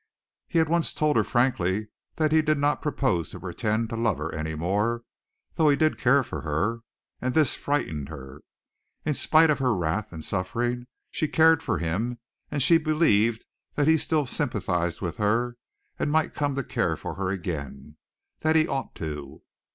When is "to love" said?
3.91-4.17